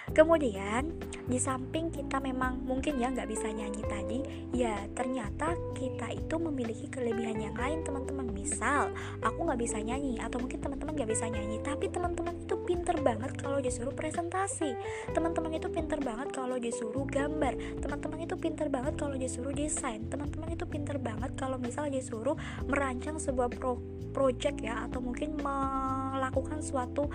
Kemudian 0.09 0.97
di 1.29 1.37
samping 1.37 1.93
kita 1.93 2.17
memang 2.17 2.65
mungkin 2.65 2.97
ya 2.97 3.13
nggak 3.13 3.29
bisa 3.29 3.47
nyanyi 3.53 3.83
tadi, 3.85 4.19
ya 4.49 4.73
ternyata 4.97 5.53
kita 5.77 6.09
itu 6.09 6.35
memiliki 6.41 6.89
kelebihan 6.89 7.37
yang 7.37 7.55
lain 7.55 7.85
teman-teman. 7.85 8.27
Misal 8.33 8.89
aku 9.21 9.45
nggak 9.45 9.61
bisa 9.61 9.77
nyanyi 9.77 10.17
atau 10.17 10.41
mungkin 10.41 10.57
teman-teman 10.57 10.97
nggak 10.97 11.11
bisa 11.11 11.29
nyanyi, 11.29 11.61
tapi 11.61 11.85
teman-teman 11.91 12.33
itu 12.41 12.55
pinter 12.65 12.97
banget 12.97 13.31
kalau 13.37 13.61
disuruh 13.61 13.93
presentasi. 13.93 14.73
Teman-teman 15.13 15.53
itu 15.53 15.69
pinter 15.69 16.01
banget 16.01 16.33
kalau 16.33 16.57
disuruh 16.57 17.05
gambar. 17.05 17.53
Teman-teman 17.77 18.25
itu 18.25 18.35
pinter 18.39 18.67
banget 18.73 18.97
kalau 18.97 19.13
disuruh 19.13 19.53
desain. 19.53 20.01
Teman-teman 20.09 20.57
itu 20.57 20.65
pinter 20.65 20.97
banget 20.97 21.37
kalau 21.37 21.61
misal 21.61 21.85
disuruh 21.93 22.33
merancang 22.65 23.21
sebuah 23.21 23.53
pro 23.53 23.77
project 24.09 24.65
ya 24.65 24.89
atau 24.89 25.05
mungkin 25.05 25.37
melakukan 25.37 26.65
suatu 26.65 27.05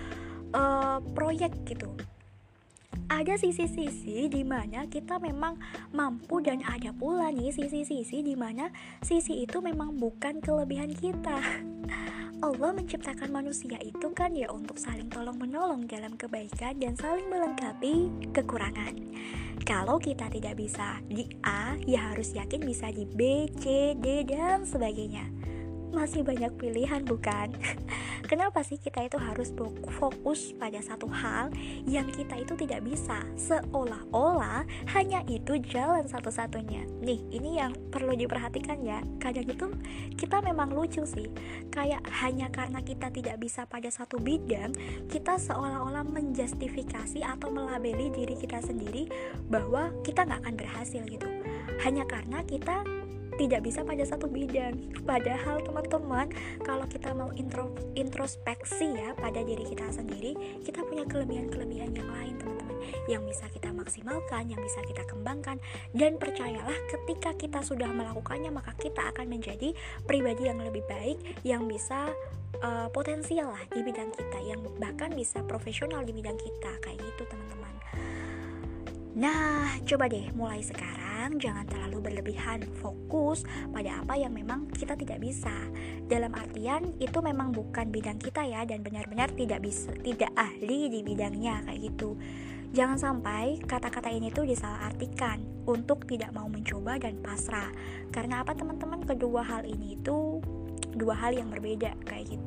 uh, 0.54 1.02
proyek 1.12 1.50
gitu 1.66 1.90
ada 3.10 3.34
sisi-sisi 3.38 4.26
di 4.30 4.42
mana 4.42 4.86
kita 4.88 5.20
memang 5.22 5.58
mampu 5.94 6.40
dan 6.40 6.60
ada 6.66 6.90
pula 6.94 7.30
nih 7.30 7.54
sisi-sisi 7.54 8.22
di 8.24 8.34
mana 8.34 8.70
sisi 9.00 9.44
itu 9.44 9.60
memang 9.60 9.96
bukan 9.96 10.40
kelebihan 10.40 10.92
kita. 10.92 11.38
Allah 12.44 12.76
menciptakan 12.76 13.32
manusia 13.32 13.80
itu 13.80 14.12
kan 14.12 14.36
ya 14.36 14.52
untuk 14.52 14.76
saling 14.76 15.08
tolong 15.08 15.40
menolong 15.40 15.88
dalam 15.88 16.12
kebaikan 16.18 16.76
dan 16.76 16.92
saling 16.98 17.24
melengkapi 17.32 18.12
kekurangan. 18.36 18.92
Kalau 19.64 19.96
kita 19.96 20.28
tidak 20.28 20.60
bisa 20.60 21.00
di 21.08 21.24
A, 21.40 21.78
ya 21.88 22.12
harus 22.12 22.36
yakin 22.36 22.60
bisa 22.60 22.92
di 22.92 23.08
B, 23.08 23.48
C, 23.56 23.96
D 23.96 24.28
dan 24.28 24.68
sebagainya 24.68 25.53
masih 25.94 26.26
banyak 26.26 26.50
pilihan 26.58 27.06
bukan? 27.06 27.54
Kenapa 28.24 28.64
sih 28.64 28.80
kita 28.80 29.04
itu 29.04 29.20
harus 29.20 29.52
fokus 30.00 30.56
pada 30.56 30.80
satu 30.80 31.04
hal 31.12 31.52
yang 31.84 32.08
kita 32.08 32.40
itu 32.40 32.56
tidak 32.56 32.80
bisa? 32.80 33.20
Seolah-olah 33.36 34.64
hanya 34.96 35.20
itu 35.28 35.60
jalan 35.60 36.08
satu-satunya. 36.08 36.88
Nih 37.04 37.20
ini 37.28 37.60
yang 37.60 37.76
perlu 37.92 38.16
diperhatikan 38.16 38.80
ya. 38.80 39.04
Kadang 39.20 39.44
itu 39.44 39.68
kita 40.16 40.40
memang 40.40 40.72
lucu 40.72 41.04
sih. 41.04 41.28
Kayak 41.68 42.00
hanya 42.24 42.48
karena 42.48 42.80
kita 42.80 43.12
tidak 43.12 43.36
bisa 43.36 43.66
pada 43.66 43.90
satu 43.90 44.16
bidang 44.22 44.72
Kita 45.10 45.36
seolah-olah 45.36 46.06
menjustifikasi 46.06 47.20
atau 47.20 47.50
melabeli 47.50 48.08
diri 48.14 48.38
kita 48.38 48.62
sendiri 48.62 49.10
Bahwa 49.50 49.90
kita 50.06 50.24
nggak 50.24 50.40
akan 50.48 50.54
berhasil 50.56 51.02
gitu. 51.04 51.28
Hanya 51.84 52.08
karena 52.08 52.40
kita 52.46 52.86
tidak 53.36 53.60
bisa 53.66 53.82
pada 53.82 54.04
satu 54.06 54.30
bidang. 54.30 54.78
Padahal 55.02 55.60
teman-teman 55.62 56.30
kalau 56.62 56.86
kita 56.86 57.10
mau 57.12 57.30
intro, 57.34 57.70
introspeksi 57.98 58.94
ya 58.94 59.12
pada 59.18 59.42
diri 59.42 59.64
kita 59.66 59.90
sendiri 59.90 60.62
kita 60.62 60.82
punya 60.86 61.04
kelebihan-kelebihan 61.06 61.92
yang 61.94 62.08
lain 62.08 62.34
teman-teman. 62.38 62.76
Yang 63.10 63.22
bisa 63.34 63.44
kita 63.50 63.70
maksimalkan 63.74 64.48
yang 64.50 64.60
bisa 64.62 64.80
kita 64.86 65.02
kembangkan. 65.08 65.58
Dan 65.90 66.16
percayalah 66.16 66.76
ketika 66.90 67.34
kita 67.34 67.60
sudah 67.60 67.90
melakukannya 67.90 68.50
maka 68.54 68.72
kita 68.78 69.10
akan 69.14 69.28
menjadi 69.28 69.74
pribadi 70.06 70.46
yang 70.48 70.60
lebih 70.62 70.84
baik 70.86 71.18
yang 71.42 71.66
bisa 71.66 72.12
uh, 72.62 72.88
potensial 72.90 73.52
lah 73.52 73.64
di 73.70 73.82
bidang 73.82 74.10
kita 74.14 74.38
yang 74.46 74.60
bahkan 74.78 75.10
bisa 75.12 75.42
profesional 75.44 76.06
di 76.06 76.12
bidang 76.14 76.38
kita. 76.38 76.72
Kayak 76.80 77.02
gitu 77.02 77.22
teman-teman 77.28 77.74
nah 79.14 79.71
coba 79.87 80.11
deh 80.11 80.26
mulai 80.35 80.59
sekarang 80.59 81.38
jangan 81.38 81.62
terlalu 81.71 82.11
berlebihan 82.11 82.66
fokus 82.83 83.47
pada 83.71 84.02
apa 84.02 84.18
yang 84.18 84.35
memang 84.35 84.66
kita 84.75 84.99
tidak 84.99 85.23
bisa 85.23 85.54
dalam 86.11 86.35
artian 86.35 86.90
itu 86.99 87.23
memang 87.23 87.54
bukan 87.54 87.94
bidang 87.94 88.18
kita 88.18 88.42
ya 88.42 88.66
dan 88.66 88.83
benar-benar 88.83 89.30
tidak 89.38 89.62
bisa 89.62 89.94
tidak 90.02 90.35
ahli 90.35 90.90
di 90.90 91.00
bidangnya 91.06 91.62
kayak 91.64 91.80
gitu 91.94 92.18
Jangan 92.75 92.99
sampai 92.99 93.62
kata-kata 93.62 94.11
ini 94.11 94.35
tuh 94.35 94.50
disalahartikan 94.50 95.38
untuk 95.62 96.11
tidak 96.11 96.35
mau 96.35 96.50
mencoba 96.50 96.99
dan 96.99 97.23
pasrah. 97.23 97.71
Karena 98.11 98.42
apa 98.42 98.50
teman-teman? 98.50 98.99
Kedua 99.06 99.47
hal 99.47 99.62
ini 99.62 99.94
itu 99.94 100.42
dua 100.90 101.14
hal 101.14 101.38
yang 101.38 101.54
berbeda 101.54 101.94
kayak 102.02 102.35
gitu. 102.35 102.43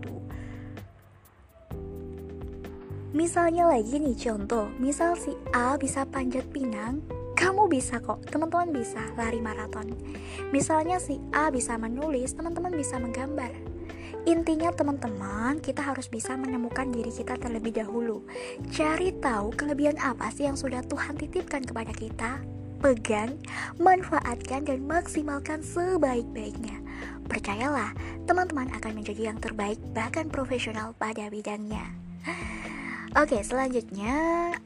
Misalnya 3.16 3.72
lagi 3.72 4.04
nih 4.04 4.20
contoh, 4.20 4.68
misal 4.84 5.16
si 5.16 5.32
A 5.56 5.80
bisa 5.80 6.04
panjat 6.04 6.44
pinang, 6.52 7.00
kamu 7.40 7.72
bisa 7.72 8.04
kok, 8.04 8.20
teman-teman 8.28 8.76
bisa 8.76 9.00
lari 9.16 9.40
maraton. 9.40 9.96
Misalnya 10.52 11.00
si 11.00 11.16
A 11.32 11.48
bisa 11.48 11.80
menulis, 11.80 12.36
teman-teman 12.36 12.76
bisa 12.76 13.00
menggambar. 13.00 13.56
Intinya 14.28 14.76
teman-teman, 14.76 15.64
kita 15.64 15.88
harus 15.88 16.12
bisa 16.12 16.36
menemukan 16.36 16.92
diri 16.92 17.08
kita 17.08 17.40
terlebih 17.40 17.80
dahulu. 17.80 18.28
Cari 18.76 19.16
tahu 19.24 19.56
kelebihan 19.56 19.96
apa 20.04 20.28
sih 20.28 20.44
yang 20.44 20.60
sudah 20.60 20.84
Tuhan 20.84 21.16
titipkan 21.16 21.64
kepada 21.64 21.96
kita. 21.96 22.44
Pegang, 22.84 23.40
manfaatkan 23.80 24.68
dan 24.68 24.84
maksimalkan 24.84 25.64
sebaik-baiknya. 25.64 26.84
Percayalah, 27.32 27.96
teman-teman 28.28 28.68
akan 28.76 29.00
menjadi 29.00 29.32
yang 29.32 29.40
terbaik 29.40 29.80
bahkan 29.96 30.28
profesional 30.28 30.92
pada 31.00 31.32
bidangnya. 31.32 31.88
Oke, 33.18 33.42
selanjutnya, 33.42 34.14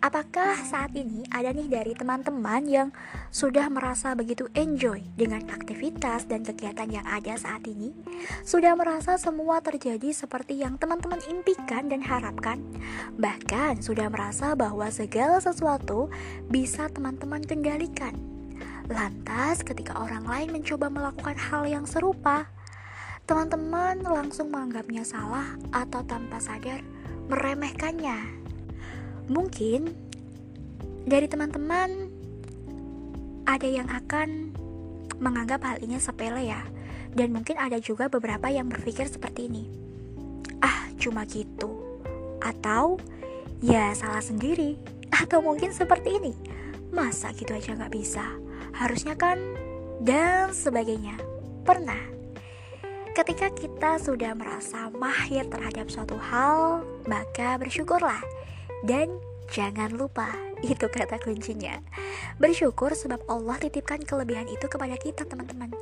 apakah 0.03 0.59
saat 0.67 0.91
ini 0.91 1.23
ada 1.31 1.55
nih 1.55 1.71
dari 1.71 1.95
teman-teman 1.95 2.67
yang 2.67 2.91
sudah 3.31 3.71
merasa 3.71 4.11
begitu 4.11 4.51
enjoy 4.51 4.99
dengan 5.15 5.39
aktivitas 5.47 6.27
dan 6.27 6.43
kegiatan 6.43 6.91
yang 6.91 7.07
ada 7.07 7.39
saat 7.39 7.63
ini? 7.63 7.95
Sudah 8.43 8.75
merasa 8.75 9.15
semua 9.15 9.63
terjadi 9.63 10.11
seperti 10.11 10.59
yang 10.59 10.75
teman-teman 10.75 11.23
impikan 11.31 11.87
dan 11.87 12.03
harapkan? 12.03 12.59
Bahkan 13.15 13.79
sudah 13.79 14.11
merasa 14.11 14.51
bahwa 14.51 14.91
segala 14.91 15.39
sesuatu 15.39 16.11
bisa 16.51 16.91
teman-teman 16.91 17.47
kendalikan. 17.47 18.19
Lantas, 18.91 19.63
ketika 19.63 19.95
orang 19.95 20.27
lain 20.27 20.59
mencoba 20.59 20.91
melakukan 20.91 21.39
hal 21.39 21.63
yang 21.71 21.87
serupa, 21.87 22.51
teman-teman 23.23 24.03
langsung 24.03 24.51
menganggapnya 24.51 25.07
salah 25.07 25.55
atau 25.71 26.03
tanpa 26.03 26.43
sadar 26.43 26.83
meremehkannya. 27.31 28.40
Mungkin 29.29 29.91
dari 31.05 31.27
teman-teman 31.27 32.09
ada 33.45 33.67
yang 33.67 33.89
akan 33.89 34.53
menganggap 35.21 35.61
hal 35.65 35.77
ini 35.83 35.99
sepele 36.01 36.47
ya. 36.47 36.61
Dan 37.11 37.35
mungkin 37.35 37.59
ada 37.59 37.75
juga 37.77 38.07
beberapa 38.07 38.47
yang 38.47 38.71
berpikir 38.71 39.05
seperti 39.05 39.51
ini. 39.51 39.67
Ah, 40.63 40.87
cuma 40.95 41.27
gitu. 41.27 41.75
Atau 42.39 42.97
ya 43.59 43.91
salah 43.93 44.23
sendiri. 44.23 44.79
Atau 45.21 45.43
mungkin 45.43 45.75
seperti 45.75 46.17
ini. 46.17 46.33
Masa 46.95 47.35
gitu 47.35 47.51
aja 47.51 47.75
nggak 47.75 47.93
bisa? 47.93 48.23
Harusnya 48.71 49.19
kan 49.19 49.37
dan 49.99 50.55
sebagainya. 50.55 51.19
Pernah 51.61 52.21
Ketika 53.11 53.51
kita 53.51 53.99
sudah 53.99 54.31
merasa 54.31 54.87
mahir 54.95 55.43
terhadap 55.51 55.91
suatu 55.91 56.15
hal, 56.15 56.87
maka 57.11 57.59
bersyukurlah 57.59 58.23
dan 58.85 59.09
jangan 59.51 59.91
lupa, 59.93 60.31
itu 60.61 60.87
kata 60.87 61.17
kuncinya. 61.19 61.81
Bersyukur 62.37 62.93
sebab 62.93 63.21
Allah 63.27 63.57
titipkan 63.59 64.01
kelebihan 64.01 64.47
itu 64.47 64.65
kepada 64.69 64.95
kita, 64.97 65.27
teman-teman. 65.27 65.73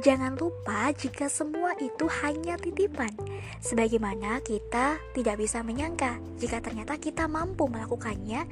Jangan 0.00 0.36
lupa 0.36 0.90
jika 0.96 1.28
semua 1.28 1.76
itu 1.78 2.08
hanya 2.24 2.58
titipan. 2.58 3.12
Sebagaimana 3.62 4.42
kita 4.42 4.98
tidak 5.16 5.36
bisa 5.38 5.60
menyangka 5.62 6.18
jika 6.40 6.58
ternyata 6.64 6.98
kita 6.98 7.30
mampu 7.30 7.68
melakukannya 7.70 8.44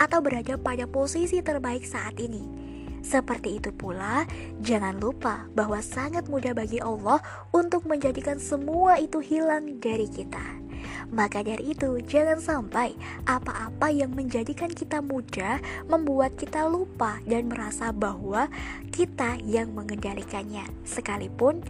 atau 0.00 0.18
berada 0.24 0.58
pada 0.58 0.88
posisi 0.88 1.38
terbaik 1.44 1.86
saat 1.86 2.18
ini. 2.18 2.64
Seperti 3.04 3.60
itu 3.60 3.68
pula, 3.68 4.24
jangan 4.64 4.96
lupa 4.96 5.44
bahwa 5.52 5.76
sangat 5.84 6.24
mudah 6.32 6.56
bagi 6.56 6.80
Allah 6.80 7.20
untuk 7.52 7.84
menjadikan 7.84 8.40
semua 8.40 8.96
itu 8.96 9.20
hilang 9.20 9.76
dari 9.76 10.08
kita. 10.08 10.63
Maka 11.12 11.44
dari 11.44 11.72
itu, 11.76 12.00
jangan 12.04 12.38
sampai 12.40 12.96
apa-apa 13.28 13.90
yang 13.90 14.12
menjadikan 14.12 14.70
kita 14.70 15.00
mudah 15.00 15.58
membuat 15.86 16.34
kita 16.40 16.66
lupa 16.66 17.20
dan 17.28 17.48
merasa 17.48 17.90
bahwa 17.90 18.48
kita 18.94 19.38
yang 19.44 19.72
mengendalikannya. 19.74 20.64
Sekalipun 20.86 21.64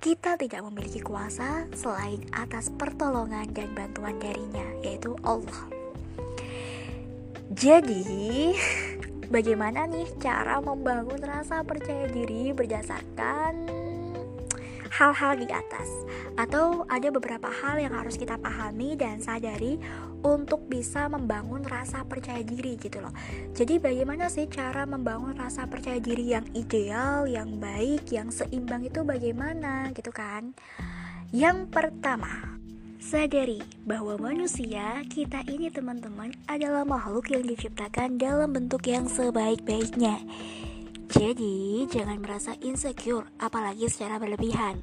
kita 0.00 0.40
tidak 0.40 0.64
memiliki 0.64 1.04
kuasa 1.04 1.68
selain 1.76 2.24
atas 2.32 2.72
pertolongan 2.72 3.52
dan 3.52 3.68
bantuan 3.76 4.16
darinya, 4.16 4.64
yaitu 4.80 5.12
Allah. 5.20 5.68
Jadi, 7.52 8.54
bagaimana 9.28 9.84
nih 9.90 10.08
cara 10.22 10.62
membangun 10.64 11.20
rasa 11.20 11.66
percaya 11.66 12.08
diri 12.08 12.54
berdasarkan 12.56 13.89
hal-hal 14.90 15.38
di 15.38 15.46
atas 15.48 15.88
atau 16.34 16.82
ada 16.90 17.08
beberapa 17.14 17.46
hal 17.46 17.78
yang 17.78 17.94
harus 17.94 18.18
kita 18.18 18.36
pahami 18.36 18.98
dan 18.98 19.22
sadari 19.22 19.78
untuk 20.20 20.66
bisa 20.68 21.08
membangun 21.08 21.64
rasa 21.64 22.04
percaya 22.04 22.44
diri 22.44 22.76
gitu 22.76 23.00
loh. 23.00 23.14
Jadi 23.56 23.80
bagaimana 23.80 24.28
sih 24.28 24.50
cara 24.50 24.84
membangun 24.84 25.32
rasa 25.38 25.64
percaya 25.64 25.96
diri 26.02 26.36
yang 26.36 26.44
ideal, 26.52 27.24
yang 27.24 27.56
baik, 27.56 28.10
yang 28.12 28.28
seimbang 28.28 28.84
itu 28.84 29.00
bagaimana 29.06 29.88
gitu 29.96 30.12
kan? 30.12 30.52
Yang 31.30 31.70
pertama, 31.70 32.60
Sadari 33.00 33.64
bahwa 33.88 34.20
manusia 34.20 35.00
kita 35.08 35.40
ini 35.48 35.72
teman-teman 35.72 36.36
adalah 36.44 36.84
makhluk 36.84 37.32
yang 37.32 37.48
diciptakan 37.48 38.20
dalam 38.20 38.52
bentuk 38.52 38.84
yang 38.84 39.08
sebaik-baiknya 39.08 40.20
jadi, 41.10 41.90
jangan 41.90 42.22
merasa 42.22 42.54
insecure, 42.62 43.26
apalagi 43.42 43.90
secara 43.90 44.22
berlebihan. 44.22 44.78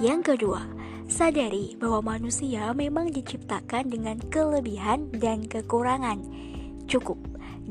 Yang 0.00 0.32
kedua, 0.32 0.64
sadari 1.04 1.76
bahwa 1.76 2.16
manusia 2.16 2.72
memang 2.72 3.12
diciptakan 3.12 3.92
dengan 3.92 4.16
kelebihan 4.32 5.12
dan 5.12 5.44
kekurangan. 5.44 6.24
Cukup, 6.88 7.20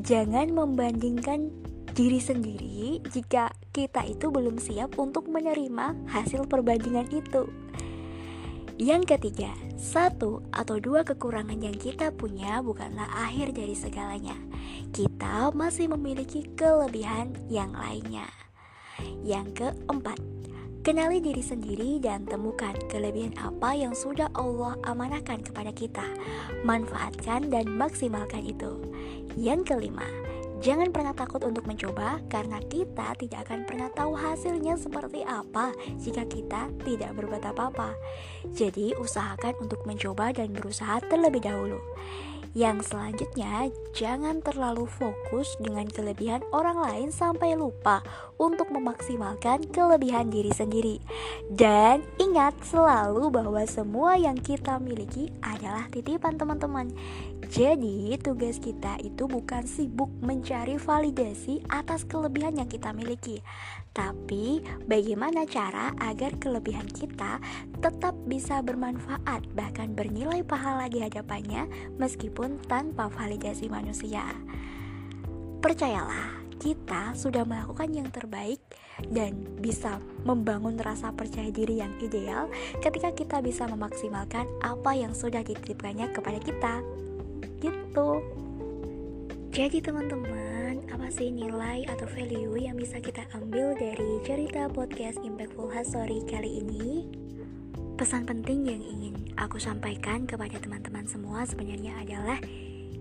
jangan 0.05 0.53
membandingkan 0.53 1.49
diri 1.97 2.21
sendiri 2.21 3.01
jika 3.09 3.49
kita 3.73 4.05
itu 4.05 4.29
belum 4.29 4.61
siap 4.61 5.01
untuk 5.01 5.25
menerima 5.25 6.05
hasil 6.05 6.45
perbandingan 6.45 7.09
itu. 7.09 7.49
Yang 8.77 9.17
ketiga, 9.17 9.49
satu 9.81 10.45
atau 10.53 10.77
dua 10.77 11.01
kekurangan 11.01 11.57
yang 11.57 11.73
kita 11.73 12.13
punya 12.13 12.61
bukanlah 12.61 13.09
akhir 13.17 13.57
dari 13.57 13.73
segalanya. 13.73 14.37
Kita 14.95 15.51
masih 15.51 15.91
memiliki 15.91 16.47
kelebihan 16.55 17.35
yang 17.51 17.75
lainnya. 17.75 18.31
Yang 19.27 19.59
keempat, 19.59 20.15
kenali 20.87 21.19
diri 21.19 21.43
sendiri 21.43 21.99
dan 21.99 22.23
temukan 22.23 22.71
kelebihan 22.87 23.35
apa 23.35 23.75
yang 23.75 23.91
sudah 23.91 24.31
Allah 24.31 24.79
amanahkan 24.87 25.43
kepada 25.43 25.75
kita. 25.75 26.07
Manfaatkan 26.63 27.51
dan 27.51 27.75
maksimalkan 27.75 28.47
itu. 28.47 28.87
Yang 29.35 29.75
kelima, 29.75 30.07
Jangan 30.63 30.89
pernah 30.95 31.11
takut 31.11 31.43
untuk 31.43 31.67
mencoba 31.67 32.17
karena 32.31 32.57
kita 32.57 33.13
tidak 33.19 33.45
akan 33.45 33.67
pernah 33.67 33.91
tahu 33.91 34.15
hasilnya 34.15 34.79
seperti 34.79 35.21
apa 35.21 35.75
jika 35.99 36.23
kita 36.25 36.71
tidak 36.87 37.11
berbuat 37.13 37.43
apa-apa. 37.53 37.91
Jadi 38.55 38.95
usahakan 38.95 39.59
untuk 39.61 39.83
mencoba 39.83 40.31
dan 40.31 40.55
berusaha 40.55 41.03
terlebih 41.05 41.43
dahulu. 41.43 41.77
Yang 42.55 42.87
selanjutnya, 42.87 43.67
jangan 43.91 44.39
terlalu 44.39 44.87
fokus 44.87 45.59
dengan 45.59 45.91
kelebihan 45.91 46.39
orang 46.55 46.79
lain 46.79 47.09
sampai 47.11 47.51
lupa 47.59 47.99
untuk 48.39 48.71
memaksimalkan 48.71 49.67
kelebihan 49.75 50.31
diri 50.31 50.55
sendiri. 50.55 51.03
Dan 51.51 52.07
ingat 52.15 52.55
selalu 52.63 53.27
bahwa 53.27 53.59
semua 53.67 54.15
yang 54.15 54.39
kita 54.39 54.79
miliki 54.79 55.35
adalah 55.43 55.91
titipan 55.91 56.39
teman-teman. 56.39 56.95
Jadi, 57.51 58.15
tugas 58.23 58.63
kita 58.63 59.03
itu 59.03 59.27
bukan 59.27 59.67
sibuk 59.67 60.07
mencari 60.23 60.79
validasi 60.79 61.59
atas 61.67 62.07
kelebihan 62.07 62.55
yang 62.55 62.71
kita 62.71 62.95
miliki, 62.95 63.43
tapi 63.95 64.59
bagaimana 64.83 65.47
cara 65.47 65.95
agar 66.03 66.35
kelebihan 66.35 66.83
kita 66.91 67.39
tetap 67.79 68.11
bisa 68.27 68.59
bermanfaat 68.59 69.47
bahkan 69.55 69.95
bernilai 69.95 70.43
pahala 70.43 70.91
di 70.91 70.99
hadapannya 70.99 71.71
meskipun 71.95 72.59
tanpa 72.67 73.07
validasi 73.07 73.71
manusia. 73.71 74.27
Percayalah, 75.63 76.43
kita 76.59 77.15
sudah 77.15 77.47
melakukan 77.47 77.87
yang 77.95 78.11
terbaik 78.11 78.59
dan 79.11 79.47
bisa 79.63 80.03
membangun 80.27 80.75
rasa 80.75 81.15
percaya 81.15 81.47
diri 81.51 81.79
yang 81.79 81.95
ideal 82.03 82.51
ketika 82.83 83.15
kita 83.15 83.37
bisa 83.39 83.63
memaksimalkan 83.67 84.43
apa 84.59 84.91
yang 84.91 85.15
sudah 85.15 85.39
dititipkannya 85.39 86.11
kepada 86.11 86.39
kita. 86.43 86.73
Gitu. 87.63 88.09
Jadi 89.55 89.79
teman-teman, 89.79 90.44
apa 90.95 91.11
sih 91.11 91.27
nilai 91.27 91.83
atau 91.91 92.07
value 92.07 92.55
yang 92.55 92.79
bisa 92.79 93.03
kita 93.03 93.27
ambil 93.35 93.75
dari 93.75 94.23
cerita 94.23 94.71
podcast 94.71 95.19
Impactful 95.27 95.67
Story 95.83 96.23
kali 96.23 96.63
ini? 96.63 97.11
Pesan 97.99 98.23
penting 98.23 98.63
yang 98.63 98.79
ingin 98.79 99.35
aku 99.35 99.59
sampaikan 99.59 100.23
kepada 100.23 100.55
teman-teman 100.55 101.03
semua 101.03 101.43
sebenarnya 101.43 101.99
adalah 101.99 102.39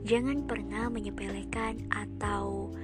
jangan 0.03 0.43
pernah 0.43 0.91
menyepelekan 0.91 1.87
atau 1.95 2.75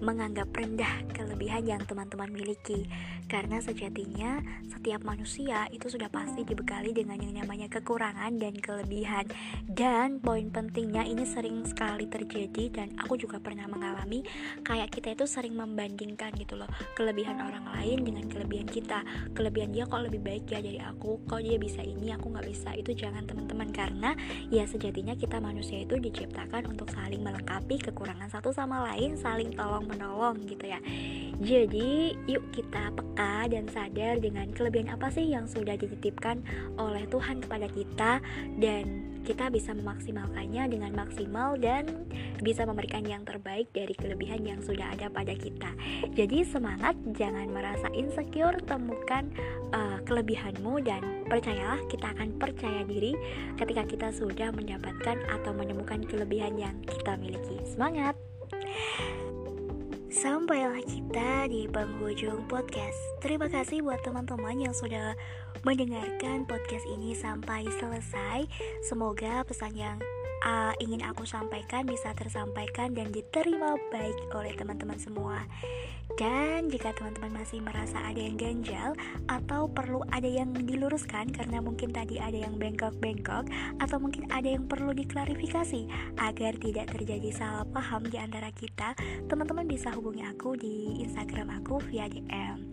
menganggap 0.00 0.48
rendah 0.56 1.04
kelebihan 1.12 1.64
yang 1.68 1.82
teman-teman 1.84 2.32
miliki. 2.32 2.88
Karena 3.30 3.62
sejatinya 3.62 4.42
setiap 4.66 5.04
manusia 5.06 5.68
itu 5.70 5.86
sudah 5.86 6.10
pasti 6.10 6.42
dibekali 6.42 6.90
dengan 6.90 7.20
yang 7.20 7.44
namanya 7.44 7.68
kekurangan 7.68 8.34
dan 8.40 8.56
kelebihan. 8.58 9.28
Dan 9.68 10.18
poin 10.18 10.48
pentingnya 10.50 11.04
ini 11.04 11.22
sering 11.28 11.62
sekali 11.68 12.08
terjadi 12.08 12.72
dan 12.72 12.88
aku 12.98 13.20
juga 13.20 13.38
pernah 13.38 13.68
mengalami 13.68 14.24
kayak 14.64 14.90
kita 14.90 15.14
itu 15.14 15.28
sering 15.28 15.54
membandingkan 15.54 16.32
gitu 16.34 16.56
loh 16.56 16.66
kelebihan 16.96 17.38
orang 17.38 17.68
lain 17.76 18.02
dengan 18.02 18.24
kelebihan 18.26 18.66
kita. 18.66 19.04
Kelebihan 19.36 19.70
dia 19.70 19.84
kok 19.84 20.00
lebih 20.00 20.24
baik 20.24 20.48
ya 20.48 20.64
dari 20.64 20.80
aku 20.80 21.22
kok 21.28 21.44
dia 21.44 21.60
bisa 21.60 21.84
ini 21.84 22.10
aku 22.16 22.32
nggak 22.32 22.48
bisa. 22.48 22.72
Itu 22.74 22.96
jangan 22.96 23.28
teman-teman 23.28 23.68
karena 23.70 24.16
ya 24.48 24.64
sejatinya 24.64 25.14
kita 25.14 25.38
manusia 25.38 25.84
itu 25.84 26.00
diciptakan 26.00 26.66
untuk 26.72 26.88
saling 26.90 27.20
melengkapi 27.20 27.78
kekurangan 27.78 28.32
satu 28.32 28.50
sama 28.50 28.90
lain 28.90 29.14
saling 29.20 29.52
tolong 29.54 29.89
menolong 29.90 30.38
gitu 30.46 30.70
ya 30.70 30.78
jadi 31.40 32.20
yuk 32.28 32.44
kita 32.52 32.92
peka 32.92 33.48
dan 33.48 33.64
sadar 33.72 34.20
dengan 34.20 34.52
kelebihan 34.52 34.92
apa 34.92 35.08
sih 35.08 35.24
yang 35.24 35.48
sudah 35.48 35.72
dititipkan 35.72 36.44
oleh 36.76 37.08
Tuhan 37.08 37.40
kepada 37.40 37.64
kita 37.72 38.20
dan 38.60 39.10
kita 39.24 39.52
bisa 39.52 39.76
memaksimalkannya 39.76 40.68
dengan 40.68 40.92
maksimal 40.96 41.56
dan 41.60 42.08
bisa 42.40 42.64
memberikan 42.64 43.04
yang 43.04 43.22
terbaik 43.24 43.68
dari 43.72 43.92
kelebihan 43.92 44.42
yang 44.42 44.60
sudah 44.64 44.96
ada 44.96 45.12
pada 45.12 45.36
kita. 45.36 45.70
Jadi 46.16 46.42
semangat, 46.42 46.96
jangan 47.14 47.46
merasa 47.52 47.92
insecure, 47.92 48.56
temukan 48.64 49.28
uh, 49.70 50.00
kelebihanmu 50.08 50.82
dan 50.82 51.24
percayalah 51.28 51.78
kita 51.92 52.10
akan 52.16 52.36
percaya 52.40 52.82
diri 52.88 53.14
ketika 53.60 53.86
kita 53.86 54.08
sudah 54.10 54.50
mendapatkan 54.50 55.20
atau 55.30 55.52
menemukan 55.52 56.00
kelebihan 56.08 56.56
yang 56.56 56.74
kita 56.88 57.14
miliki. 57.20 57.60
Semangat! 57.68 58.16
Sampailah 60.10 60.82
kita 60.90 61.46
di 61.46 61.70
penghujung 61.70 62.42
podcast. 62.50 62.98
Terima 63.22 63.46
kasih 63.46 63.86
buat 63.86 64.02
teman-teman 64.02 64.58
yang 64.58 64.74
sudah 64.74 65.14
mendengarkan 65.62 66.42
podcast 66.50 66.82
ini 66.90 67.14
sampai 67.14 67.62
selesai. 67.78 68.42
Semoga 68.82 69.46
pesan 69.46 69.70
yang 69.78 70.02
uh, 70.44 70.72
ingin 70.80 71.04
aku 71.04 71.24
sampaikan 71.28 71.84
bisa 71.84 72.12
tersampaikan 72.16 72.92
dan 72.96 73.12
diterima 73.12 73.76
baik 73.92 74.16
oleh 74.32 74.52
teman-teman 74.56 74.98
semua. 75.00 75.44
Dan 76.18 76.68
jika 76.68 76.90
teman-teman 76.92 77.40
masih 77.40 77.62
merasa 77.62 78.02
ada 78.02 78.18
yang 78.18 78.34
ganjal 78.34 78.98
atau 79.30 79.70
perlu 79.70 80.02
ada 80.10 80.26
yang 80.26 80.52
diluruskan 80.52 81.30
karena 81.30 81.62
mungkin 81.62 81.94
tadi 81.94 82.18
ada 82.18 82.34
yang 82.34 82.58
bengkok-bengkok 82.58 83.46
atau 83.78 83.96
mungkin 84.02 84.26
ada 84.28 84.50
yang 84.50 84.66
perlu 84.66 84.90
diklarifikasi 84.90 85.86
agar 86.18 86.52
tidak 86.58 86.86
terjadi 86.92 87.30
salah 87.30 87.64
paham 87.70 88.04
di 88.10 88.18
antara 88.18 88.50
kita, 88.50 88.92
teman-teman 89.30 89.64
bisa 89.64 89.94
hubungi 89.94 90.26
aku 90.26 90.58
di 90.58 91.00
Instagram 91.00 91.62
aku 91.62 91.78
via 91.88 92.10
DM. 92.10 92.68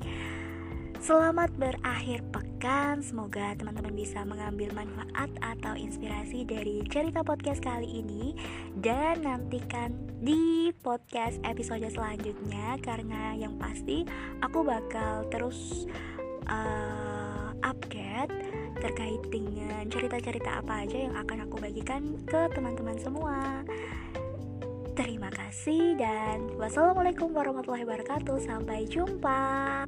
Selamat 1.08 1.48
berakhir 1.56 2.20
pekan. 2.36 3.00
Semoga 3.00 3.56
teman-teman 3.56 3.96
bisa 3.96 4.28
mengambil 4.28 4.76
manfaat 4.76 5.32
atau 5.39 5.72
inspirasi 5.72 6.43
dari 6.43 6.84
cerita 6.91 7.24
podcast 7.24 7.63
kali 7.63 8.04
ini 8.04 8.36
dan 8.84 9.24
nantikan 9.24 9.96
di 10.20 10.67
podcast 10.84 11.39
episode 11.48 11.88
selanjutnya 11.88 12.76
karena 12.84 13.39
yang 13.39 13.56
pasti 13.56 14.04
aku 14.43 14.67
bakal 14.67 15.24
terus 15.32 15.88
uh, 16.52 17.56
update 17.63 18.36
terkait 18.84 19.24
dengan 19.32 19.88
cerita-cerita 19.88 20.60
apa 20.60 20.84
aja 20.84 21.08
yang 21.08 21.15
akan 21.15 21.48
aku 21.48 21.56
bagikan 21.56 22.20
ke 22.28 22.52
teman-teman 22.52 23.00
semua. 23.00 23.63
Terima 24.91 25.32
kasih 25.32 25.96
dan 25.96 26.52
wassalamualaikum 26.60 27.32
warahmatullahi 27.32 27.88
wabarakatuh. 27.88 28.43
Sampai 28.43 28.84
jumpa. 28.91 29.87